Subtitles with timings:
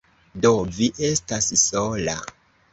[0.45, 2.19] Do, vi estas sola